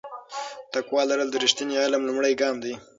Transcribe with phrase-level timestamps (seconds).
[0.73, 2.73] تقوا لرل د رښتیني علم لومړی ګام دی.